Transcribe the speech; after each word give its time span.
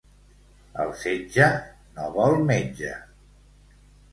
El 0.83 0.93
setge 1.01 1.49
no 1.99 2.07
vol 2.17 2.41
metge. 2.49 2.99